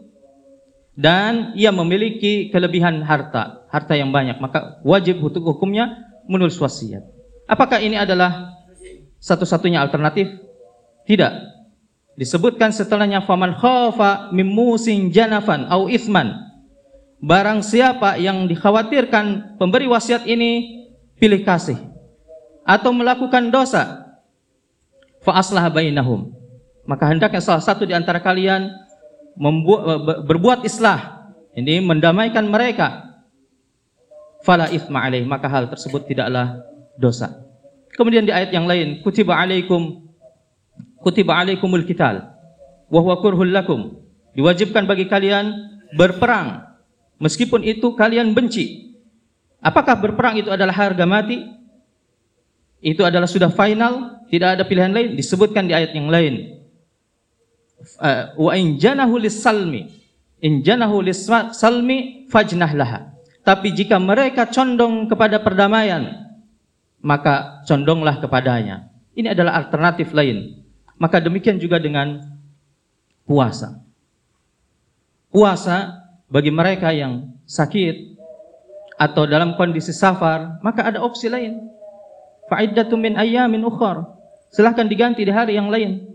dan 0.94 1.54
ia 1.58 1.74
memiliki 1.74 2.50
kelebihan 2.54 3.02
harta 3.02 3.66
harta 3.70 3.94
yang 3.98 4.14
banyak. 4.14 4.38
Maka 4.38 4.78
wajib 4.86 5.18
hukumnya 5.20 5.98
menulis 6.30 6.58
wasiat. 6.58 7.02
Apakah 7.50 7.82
ini 7.82 7.98
adalah 7.98 8.54
satu-satunya 9.18 9.82
alternatif? 9.82 10.30
Tidak. 11.04 11.32
Disebutkan 12.14 12.70
setelahnya 12.70 13.26
faman 13.26 13.58
khafa 13.58 14.30
mimusin 14.30 15.10
janafan 15.10 15.66
au 15.66 15.90
isman 15.90 16.30
barang 17.18 17.64
siapa 17.66 18.20
yang 18.22 18.46
dikhawatirkan 18.46 19.58
pemberi 19.58 19.90
wasiat 19.90 20.22
ini 20.28 20.84
pilih 21.18 21.42
kasih 21.42 21.80
atau 22.62 22.94
melakukan 22.94 23.50
dosa 23.50 24.14
fa 25.26 25.42
aslah 25.42 25.66
bainahum. 25.72 26.30
Maka 26.84 27.08
hendaknya 27.08 27.40
salah 27.40 27.64
satu 27.64 27.88
di 27.88 27.96
antara 27.96 28.20
kalian 28.20 28.68
membuat, 29.38 30.24
berbuat 30.26 30.60
islah. 30.66 31.30
Ini 31.54 31.82
mendamaikan 31.82 32.46
mereka. 32.50 33.14
Fala 34.42 34.70
ithma 34.70 35.06
alaih. 35.06 35.22
Maka 35.22 35.46
hal 35.46 35.70
tersebut 35.70 36.06
tidaklah 36.10 36.58
dosa. 36.98 37.44
Kemudian 37.94 38.26
di 38.26 38.34
ayat 38.34 38.50
yang 38.50 38.66
lain 38.66 38.98
kutiba 39.06 39.38
alaikum 39.38 40.02
kutiba 40.98 41.38
alaikumul 41.38 41.86
qital 41.86 42.34
wa 42.90 43.00
huwa 43.00 43.22
kurhul 43.22 43.54
lakum. 43.54 44.02
Diwajibkan 44.34 44.90
bagi 44.90 45.06
kalian 45.06 45.54
berperang. 45.94 46.66
Meskipun 47.22 47.62
itu 47.62 47.94
kalian 47.94 48.34
benci. 48.34 48.98
Apakah 49.62 49.94
berperang 49.96 50.42
itu 50.42 50.50
adalah 50.50 50.74
harga 50.74 51.06
mati? 51.06 51.40
Itu 52.84 53.00
adalah 53.06 53.24
sudah 53.24 53.48
final, 53.48 54.20
tidak 54.28 54.60
ada 54.60 54.62
pilihan 54.68 54.92
lain, 54.92 55.16
disebutkan 55.16 55.64
di 55.64 55.72
ayat 55.72 55.96
yang 55.96 56.12
lain. 56.12 56.53
Uh, 58.00 58.32
wa 58.48 58.52
in 58.56 58.80
janahu 58.80 59.20
salmi 59.28 59.92
in 60.40 60.64
janahu 60.64 61.04
salmi 61.52 62.28
fajnah 62.28 62.72
laha. 62.76 63.00
Tapi 63.44 63.76
jika 63.76 64.00
mereka 64.00 64.48
condong 64.48 65.04
kepada 65.04 65.36
perdamaian, 65.40 66.32
maka 67.04 67.60
condonglah 67.68 68.16
kepadanya. 68.16 68.88
Ini 69.12 69.36
adalah 69.36 69.60
alternatif 69.60 70.16
lain. 70.16 70.64
Maka 70.96 71.20
demikian 71.20 71.60
juga 71.60 71.76
dengan 71.76 72.24
puasa. 73.28 73.84
Puasa 75.28 75.92
bagi 76.32 76.48
mereka 76.48 76.88
yang 76.96 77.36
sakit 77.44 78.16
atau 78.96 79.28
dalam 79.28 79.58
kondisi 79.60 79.92
safar, 79.92 80.62
maka 80.64 80.88
ada 80.88 81.04
opsi 81.04 81.28
lain. 81.28 81.68
Fa'iddatu 82.48 82.96
min 82.96 83.20
ayyamin 83.20 83.60
ukhar. 83.66 84.08
Silahkan 84.54 84.86
diganti 84.86 85.26
di 85.26 85.32
hari 85.34 85.58
yang 85.58 85.68
lain. 85.68 86.13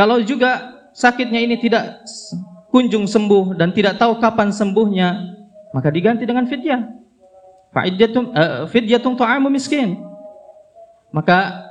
Kalau 0.00 0.16
juga 0.24 0.80
sakitnya 0.96 1.44
ini 1.44 1.60
tidak 1.60 2.08
kunjung 2.72 3.04
sembuh 3.04 3.52
dan 3.52 3.68
tidak 3.76 4.00
tahu 4.00 4.16
kapan 4.16 4.48
sembuhnya, 4.48 5.08
maka 5.76 5.92
diganti 5.92 6.24
dengan 6.24 6.48
fidyah. 6.48 6.88
Fa'idyatum 7.76 8.32
uh, 8.32 8.64
fidyatum 8.64 9.12
ta'amu 9.20 9.52
miskin. 9.52 10.00
Maka 11.12 11.68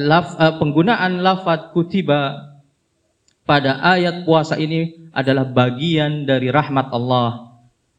laf, 0.00 0.32
uh, 0.40 0.56
penggunaan 0.56 1.20
lafaz 1.20 1.76
kutiba 1.76 2.56
pada 3.44 3.84
ayat 3.84 4.24
puasa 4.24 4.56
ini 4.56 5.12
adalah 5.12 5.44
bagian 5.44 6.24
dari 6.24 6.48
rahmat 6.48 6.88
Allah, 6.88 7.52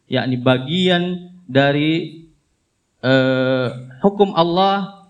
yakni 0.10 0.34
bagian 0.42 1.30
dari 1.46 2.26
uh, 3.06 3.70
hukum 4.02 4.34
Allah 4.34 5.06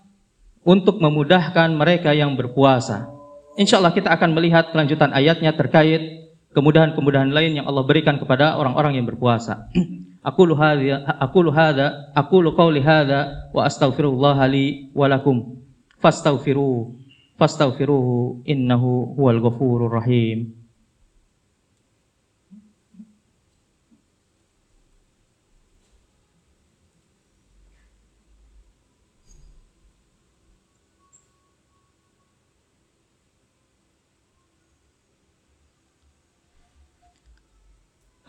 untuk 0.68 1.00
memudahkan 1.00 1.72
mereka 1.72 2.12
yang 2.12 2.36
berpuasa. 2.36 3.11
Insya 3.56 3.78
Allah 3.78 3.92
kita 3.92 4.08
akan 4.08 4.32
melihat 4.32 4.72
kelanjutan 4.72 5.12
ayatnya 5.12 5.52
terkait 5.52 6.24
kemudahan-kemudahan 6.56 7.32
lain 7.32 7.60
yang 7.60 7.66
Allah 7.68 7.84
berikan 7.84 8.16
kepada 8.16 8.56
orang-orang 8.56 8.96
yang 8.96 9.06
berpuasa. 9.08 9.68
Aqulu 10.22 10.54
hadza 10.54 11.02
aqulu 11.18 11.50
hadza 11.50 12.14
aqulu 12.14 12.54
qawli 12.54 12.78
hadza 12.78 13.50
wa 13.50 13.66
astaghfirullah 13.66 14.38
li 14.46 14.86
wa 14.94 15.10
lakum 15.10 15.58
fastaghfiru 15.98 16.94
fastaghfiruhu 17.34 18.46
innahu 18.46 19.18
huwal 19.18 19.42
ghafurur 19.42 19.90
rahim. 19.90 20.61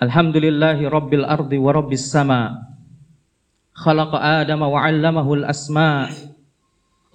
الحمد 0.04 0.38
لله 0.38 0.90
رب 0.90 1.14
الأرض 1.14 1.52
ورب 1.54 1.92
السماء. 1.96 2.52
خلق 3.74 4.12
آدم 4.16 4.62
وعلمه 4.62 5.34
الأسماء. 5.34 6.10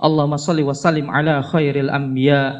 اللهم 0.00 0.36
صل 0.36 0.58
وسلم 0.64 1.10
على 1.10 1.42
خير 1.42 1.80
الأنبياء 1.80 2.54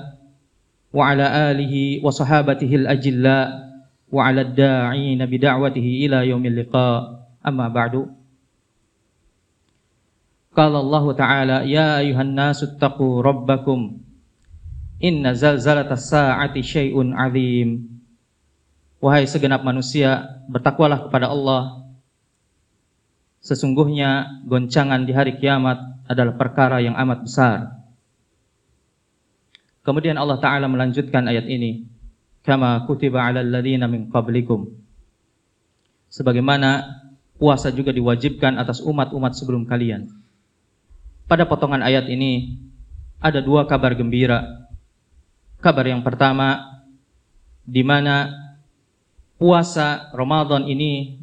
وعلى 0.92 1.26
آله 1.50 2.04
وصحابته 2.04 2.68
الأجلاء 2.68 3.48
وعلى 4.12 4.40
الداعين 4.40 5.20
بدعوته 5.26 5.86
إلى 6.04 6.28
يوم 6.28 6.44
اللقاء. 6.46 7.00
أما 7.48 7.68
بعد. 7.72 8.12
قال 10.52 10.74
الله 10.76 11.12
تعالى 11.12 11.72
يا 11.72 11.98
أيها 12.04 12.22
الناس 12.22 12.62
اتقوا 12.62 13.22
ربكم 13.22 13.80
إن 15.04 15.24
زلزلة 15.34 15.88
الساعة 15.88 16.60
شيء 16.60 16.96
عظيم. 17.16 17.97
Wahai 18.98 19.30
segenap 19.30 19.62
manusia, 19.62 20.42
bertakwalah 20.50 21.06
kepada 21.06 21.30
Allah. 21.30 21.86
Sesungguhnya 23.38 24.42
goncangan 24.42 25.06
di 25.06 25.14
hari 25.14 25.38
kiamat 25.38 25.78
adalah 26.10 26.34
perkara 26.34 26.82
yang 26.82 26.98
amat 26.98 27.18
besar. 27.22 27.58
Kemudian 29.86 30.18
Allah 30.18 30.42
Ta'ala 30.42 30.66
melanjutkan 30.66 31.30
ayat 31.30 31.46
ini. 31.46 31.86
Kama 32.42 32.82
kutiba 32.90 33.22
ala 33.22 33.38
alladhina 33.38 33.86
min 33.86 34.10
qablikum. 34.10 34.66
Sebagaimana 36.10 36.98
puasa 37.38 37.70
juga 37.70 37.94
diwajibkan 37.94 38.58
atas 38.58 38.82
umat-umat 38.82 39.38
sebelum 39.38 39.62
kalian. 39.62 40.10
Pada 41.30 41.46
potongan 41.46 41.86
ayat 41.86 42.10
ini 42.10 42.58
ada 43.22 43.38
dua 43.38 43.68
kabar 43.68 43.94
gembira. 43.94 44.66
Kabar 45.62 45.86
yang 45.86 46.02
pertama 46.02 46.66
di 47.62 47.84
mana 47.84 48.47
puasa 49.38 50.10
Ramadan 50.12 50.66
ini 50.66 51.22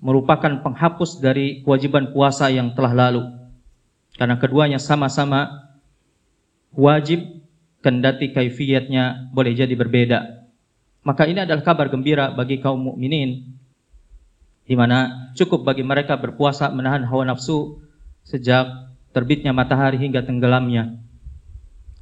merupakan 0.00 0.64
penghapus 0.64 1.20
dari 1.20 1.60
kewajiban 1.60 2.14
puasa 2.14 2.48
yang 2.48 2.72
telah 2.72 2.94
lalu. 2.96 3.22
Karena 4.16 4.40
keduanya 4.40 4.80
sama-sama 4.80 5.70
wajib 6.72 7.20
kendati 7.84 8.32
kaifiyatnya 8.32 9.34
boleh 9.34 9.52
jadi 9.52 9.74
berbeda. 9.76 10.48
Maka 11.04 11.28
ini 11.28 11.44
adalah 11.44 11.64
kabar 11.64 11.88
gembira 11.88 12.32
bagi 12.32 12.60
kaum 12.60 12.80
mukminin 12.92 13.56
di 14.68 14.74
mana 14.78 15.32
cukup 15.34 15.66
bagi 15.66 15.82
mereka 15.82 16.14
berpuasa 16.14 16.70
menahan 16.70 17.02
hawa 17.02 17.26
nafsu 17.26 17.82
sejak 18.22 18.70
terbitnya 19.10 19.50
matahari 19.50 19.98
hingga 19.98 20.22
tenggelamnya. 20.22 21.00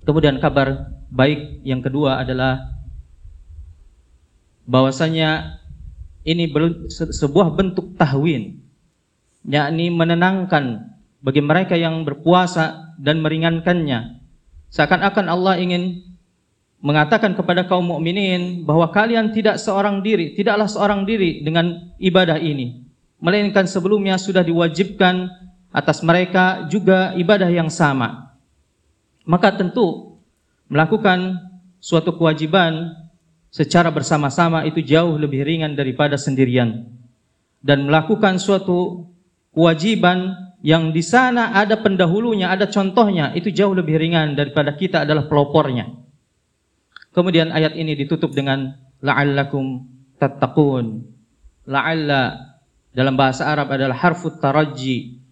Kemudian 0.04 0.36
kabar 0.42 0.92
baik 1.08 1.64
yang 1.64 1.80
kedua 1.80 2.20
adalah 2.20 2.77
bahwasanya 4.68 5.58
ini 6.28 6.52
sebuah 6.92 7.56
bentuk 7.56 7.96
tahwin 7.96 8.60
yakni 9.48 9.88
menenangkan 9.88 10.92
bagi 11.24 11.40
mereka 11.40 11.74
yang 11.74 12.04
berpuasa 12.04 12.94
dan 13.00 13.24
meringankannya. 13.24 14.20
Seakan-akan 14.68 15.26
Allah 15.26 15.56
ingin 15.56 16.04
mengatakan 16.84 17.34
kepada 17.34 17.66
kaum 17.66 17.90
mukminin 17.90 18.62
bahwa 18.62 18.92
kalian 18.92 19.34
tidak 19.34 19.58
seorang 19.58 20.04
diri 20.04 20.36
tidaklah 20.36 20.68
seorang 20.68 21.08
diri 21.08 21.40
dengan 21.40 21.96
ibadah 21.96 22.36
ini. 22.36 22.84
Melainkan 23.18 23.66
sebelumnya 23.66 24.14
sudah 24.14 24.46
diwajibkan 24.46 25.26
atas 25.74 26.04
mereka 26.06 26.68
juga 26.70 27.16
ibadah 27.18 27.50
yang 27.50 27.66
sama. 27.66 28.36
Maka 29.26 29.58
tentu 29.58 30.20
melakukan 30.70 31.34
suatu 31.82 32.14
kewajiban 32.14 32.94
secara 33.48 33.88
bersama-sama 33.88 34.64
itu 34.68 34.84
jauh 34.84 35.16
lebih 35.16 35.44
ringan 35.44 35.72
daripada 35.72 36.20
sendirian 36.20 36.88
dan 37.64 37.88
melakukan 37.88 38.38
suatu 38.38 39.08
kewajiban 39.50 40.48
yang 40.62 40.90
di 40.90 41.02
sana 41.06 41.54
ada 41.54 41.78
pendahulunya, 41.78 42.50
ada 42.50 42.66
contohnya, 42.66 43.30
itu 43.34 43.54
jauh 43.54 43.74
lebih 43.74 43.94
ringan 43.98 44.34
daripada 44.34 44.74
kita 44.74 45.06
adalah 45.06 45.30
pelopornya. 45.30 45.94
Kemudian 47.14 47.54
ayat 47.54 47.78
ini 47.78 47.94
ditutup 47.94 48.34
dengan 48.34 48.74
la'allakum 49.02 49.86
tattaqun. 50.18 51.02
La'alla 51.66 52.54
dalam 52.90 53.14
bahasa 53.14 53.46
Arab 53.46 53.70
adalah 53.70 53.94
harfut 53.94 54.42
taraji 54.42 55.22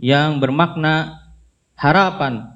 yang 0.00 0.40
bermakna 0.40 1.20
harapan. 1.76 2.48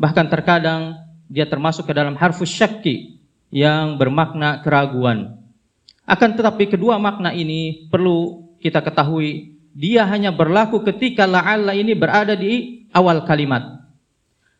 Bahkan 0.00 0.26
terkadang 0.32 0.96
dia 1.28 1.44
termasuk 1.44 1.88
ke 1.88 1.92
dalam 1.92 2.16
harfus 2.16 2.48
syakki 2.48 3.21
yang 3.52 4.00
bermakna 4.00 4.64
keraguan. 4.64 5.36
Akan 6.08 6.34
tetapi 6.34 6.72
kedua 6.72 6.96
makna 6.96 7.30
ini 7.30 7.86
perlu 7.92 8.50
kita 8.58 8.80
ketahui 8.80 9.52
dia 9.76 10.08
hanya 10.08 10.32
berlaku 10.32 10.80
ketika 10.82 11.28
la'alla 11.28 11.76
ini 11.76 11.92
berada 11.92 12.32
di 12.32 12.84
awal 12.96 13.22
kalimat. 13.28 13.84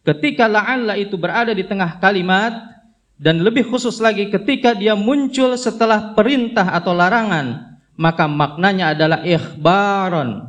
Ketika 0.05 0.47
la'alla 0.47 0.95
itu 1.01 1.17
berada 1.17 1.57
di 1.57 1.65
tengah 1.65 1.99
kalimat 1.99 2.53
dan 3.17 3.41
lebih 3.41 3.69
khusus 3.69 3.97
lagi 3.99 4.29
ketika 4.29 4.77
dia 4.77 4.93
muncul 4.93 5.57
setelah 5.57 6.13
perintah 6.13 6.75
atau 6.75 6.93
larangan, 6.93 7.79
maka 7.97 8.25
maknanya 8.29 8.97
adalah 8.97 9.21
ikhbaron. 9.25 10.49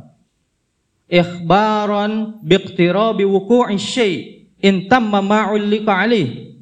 Ikhbaron 1.08 2.40
biqtirabi 2.40 3.28
wuku'i 3.28 3.76
syai' 3.76 4.48
in 4.64 4.88
tamma 4.88 5.20
ma'ullika 5.20 5.92
alih 5.92 6.53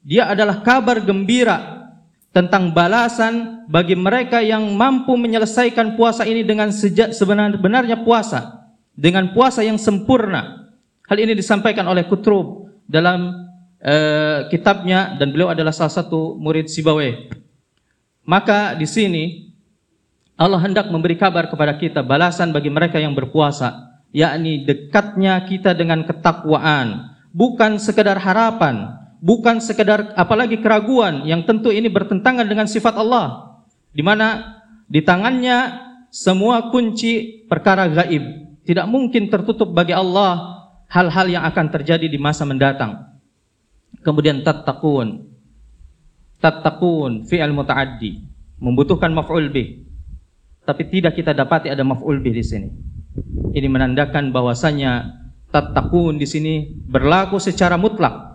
dia 0.00 0.28
adalah 0.32 0.64
kabar 0.64 1.00
gembira 1.04 1.90
tentang 2.30 2.70
balasan 2.70 3.66
bagi 3.66 3.98
mereka 3.98 4.38
yang 4.38 4.62
mampu 4.74 5.18
menyelesaikan 5.18 5.98
puasa 5.98 6.22
ini 6.24 6.46
dengan 6.46 6.70
sejak 6.70 7.10
sebenarnya 7.12 8.00
puasa 8.06 8.60
dengan 9.00 9.32
puasa 9.32 9.64
yang 9.64 9.80
sempurna. 9.80 10.68
Hal 11.08 11.18
ini 11.18 11.34
disampaikan 11.34 11.88
oleh 11.90 12.06
Kutrub 12.06 12.70
dalam 12.86 13.50
uh, 13.82 14.46
kitabnya 14.52 15.16
dan 15.18 15.32
beliau 15.32 15.50
adalah 15.50 15.74
salah 15.74 15.90
satu 15.90 16.36
murid 16.36 16.70
Sibawe. 16.70 17.32
Maka 18.28 18.76
di 18.76 18.86
sini 18.86 19.24
Allah 20.36 20.60
hendak 20.60 20.92
memberi 20.92 21.16
kabar 21.16 21.48
kepada 21.48 21.74
kita 21.80 22.04
balasan 22.04 22.52
bagi 22.54 22.70
mereka 22.70 23.00
yang 23.00 23.16
berpuasa, 23.16 24.00
yakni 24.14 24.62
dekatnya 24.68 25.40
kita 25.48 25.74
dengan 25.74 26.04
ketakwaan, 26.06 27.16
bukan 27.34 27.80
sekedar 27.80 28.20
harapan, 28.20 28.99
bukan 29.20 29.60
sekedar 29.60 30.16
apalagi 30.16 30.58
keraguan 30.58 31.28
yang 31.28 31.44
tentu 31.44 31.68
ini 31.68 31.86
bertentangan 31.92 32.48
dengan 32.48 32.66
sifat 32.66 32.96
Allah. 32.96 33.46
di 33.90 34.06
mana 34.06 34.62
di 34.86 35.02
tangannya 35.02 35.82
semua 36.14 36.70
kunci 36.70 37.46
perkara 37.46 37.86
gaib. 37.90 38.22
Tidak 38.66 38.86
mungkin 38.86 39.26
tertutup 39.26 39.74
bagi 39.74 39.90
Allah 39.90 40.62
hal-hal 40.90 41.26
yang 41.26 41.42
akan 41.46 41.66
terjadi 41.74 42.06
di 42.06 42.18
masa 42.18 42.46
mendatang. 42.46 43.18
Kemudian 44.06 44.46
tattaqun. 44.46 45.26
Tattaqun 46.38 47.26
fi'al 47.26 47.50
muta'addi, 47.50 48.22
membutuhkan 48.62 49.10
maf'ul 49.10 49.50
bih. 49.50 49.90
Tapi 50.62 50.82
tidak 50.86 51.18
kita 51.18 51.34
dapati 51.34 51.66
ada 51.66 51.82
maf'ul 51.82 52.22
bih 52.22 52.30
di 52.30 52.44
sini. 52.46 52.68
Ini 53.50 53.66
menandakan 53.66 54.30
bahwasanya 54.30 55.18
tattaqun 55.50 56.14
di 56.14 56.26
sini 56.30 56.54
berlaku 56.86 57.42
secara 57.42 57.74
mutlak. 57.74 58.29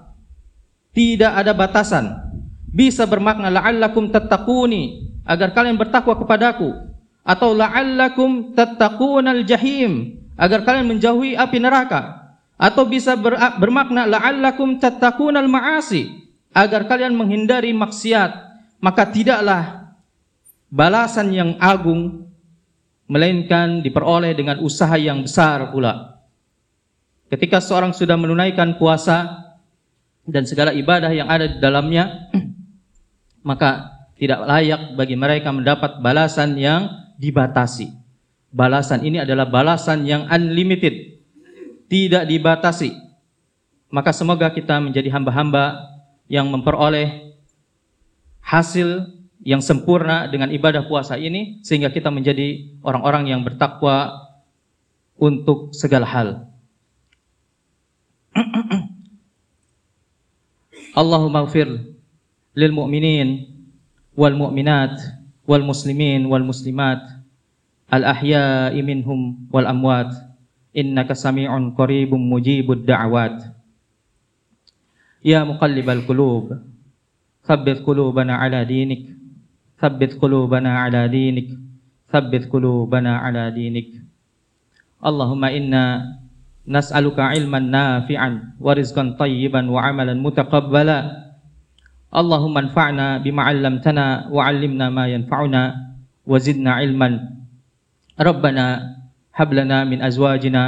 Tidak 0.96 1.28
ada 1.28 1.52
batasan. 1.52 2.24
Bisa 2.72 3.04
bermakna 3.04 3.52
la'allakum 3.52 4.08
tattaquni 4.08 5.12
agar 5.28 5.52
kalian 5.52 5.76
bertakwa 5.76 6.16
kepadaku. 6.16 6.72
Atau 7.28 7.52
la'allakum 7.52 8.56
tattaqunal 8.56 9.44
jahim 9.44 10.24
agar 10.40 10.64
kalian 10.64 10.88
menjauhi 10.88 11.36
api 11.36 11.58
neraka. 11.60 12.32
Atau 12.56 12.88
bisa 12.88 13.20
ber, 13.20 13.36
bermakna 13.60 14.08
la'allakum 14.08 14.80
tattaqunal 14.80 15.52
ma'asi 15.52 16.32
agar 16.56 16.88
kalian 16.88 17.12
menghindari 17.12 17.76
maksiat. 17.76 18.56
Maka 18.80 19.04
tidaklah 19.12 19.92
balasan 20.72 21.36
yang 21.36 21.52
agung 21.60 22.32
melainkan 23.12 23.84
diperoleh 23.84 24.32
dengan 24.32 24.64
usaha 24.64 24.96
yang 24.96 25.28
besar 25.28 25.76
pula. 25.76 26.24
Ketika 27.28 27.60
seorang 27.60 27.92
sudah 27.92 28.16
menunaikan 28.16 28.78
puasa 28.80 29.45
dan 30.26 30.44
segala 30.50 30.74
ibadah 30.74 31.14
yang 31.14 31.30
ada 31.30 31.46
di 31.46 31.58
dalamnya, 31.62 32.30
maka 33.46 33.94
tidak 34.18 34.42
layak 34.42 34.82
bagi 34.98 35.14
mereka 35.14 35.54
mendapat 35.54 36.02
balasan 36.02 36.58
yang 36.58 36.90
dibatasi. 37.22 37.94
Balasan 38.50 39.06
ini 39.06 39.22
adalah 39.22 39.46
balasan 39.46 40.08
yang 40.08 40.26
unlimited, 40.26 41.22
tidak 41.92 42.26
dibatasi. 42.26 42.96
Maka 43.94 44.16
semoga 44.16 44.50
kita 44.50 44.82
menjadi 44.82 45.14
hamba-hamba 45.14 45.94
yang 46.26 46.50
memperoleh 46.50 47.38
hasil 48.42 49.14
yang 49.46 49.62
sempurna 49.62 50.26
dengan 50.26 50.50
ibadah 50.50 50.90
puasa 50.90 51.22
ini 51.22 51.62
sehingga 51.62 51.94
kita 51.94 52.10
menjadi 52.10 52.82
orang-orang 52.82 53.30
yang 53.30 53.46
bertakwa 53.46 54.26
untuk 55.22 55.70
segala 55.76 56.08
hal. 56.10 56.30
Allahumma 60.96 61.44
gfir 61.44 61.68
lil 62.56 62.72
mu'minin 62.72 63.52
wal 64.16 64.32
mu'minat 64.32 64.96
wal 65.44 65.60
muslimin 65.60 66.24
wal 66.32 66.48
muslimat 66.48 67.04
al 67.92 68.04
ahya'i 68.08 68.80
minhum 68.80 69.46
wal 69.52 69.68
amwat. 69.68 70.16
Innaka 70.76 71.16
sami'un 71.16 71.72
qaribun 71.72 72.20
mujibud 72.20 72.84
da'wat 72.84 73.48
ya 75.24 75.42
muqallibal 75.48 76.04
qulub 76.04 76.52
thabbit 77.48 77.80
qulubana 77.82 78.44
ala 78.44 78.62
dinik 78.68 79.08
thabbit 79.80 80.20
qulubana 80.20 80.84
ala 80.84 81.08
dinik 81.08 81.56
thabbit 82.12 82.52
qulubana 82.52 83.24
ala 83.24 83.50
dinik. 83.56 84.04
Allahumma 85.00 85.50
inna 85.56 86.12
نسألك 86.66 87.20
علما 87.20 87.60
نافعا 87.60 88.58
ورزقا 88.58 89.16
طيبا 89.22 89.62
وعملا 89.70 90.14
متقبلا. 90.14 91.00
اللهم 92.16 92.56
انفعنا 92.58 93.08
بما 93.22 93.42
علمتنا 93.44 94.34
وعلمنا 94.34 94.90
ما 94.90 95.06
ينفعنا 95.08 95.64
وزدنا 96.26 96.72
علما. 96.74 97.10
ربنا 98.18 98.66
هب 99.36 99.50
لنا 99.54 99.84
من 99.84 100.02
أزواجنا 100.02 100.64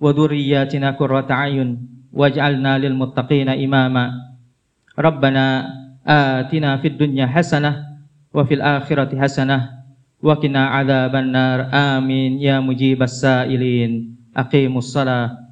وذرياتنا 0.00 0.88
كرة 0.96 1.28
عين 1.28 1.68
واجعلنا 2.16 2.72
للمتقين 2.78 3.48
إماما. 3.48 4.04
ربنا 4.96 5.44
آتنا 6.06 6.70
في 6.80 6.88
الدنيا 6.88 7.26
حسنة 7.26 7.72
وفي 8.32 8.54
الآخرة 8.54 9.12
حسنة 9.20 9.58
وقنا 10.22 10.62
عذاب 10.66 11.12
النار. 11.16 11.58
آمين. 11.74 12.40
يا 12.40 12.56
مجيب 12.60 13.02
السائلين. 13.02 14.15
aqimus 14.36 14.92
shalah 14.92 15.45